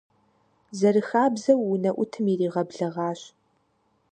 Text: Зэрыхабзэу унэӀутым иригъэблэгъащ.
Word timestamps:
Зэрыхабзэу 0.77 1.59
унэӀутым 1.71 2.25
иригъэблэгъащ. 2.33 3.21